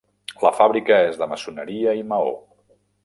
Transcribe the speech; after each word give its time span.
La 0.45 0.51
fàbrica 0.59 0.97
és 1.09 1.19
de 1.19 1.27
maçoneria 1.33 1.93
i 2.01 2.05
maó. 2.15 2.33